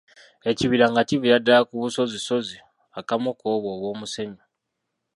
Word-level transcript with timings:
Ekibira 0.49 0.85
nga 0.91 1.01
kiviira 1.07 1.37
ddala 1.41 1.67
ku 1.67 1.73
busozisozi 1.81 2.57
akamu 2.99 3.29
ku 3.39 3.45
obwo 3.53 3.69
obw'omusenyu. 3.75 4.41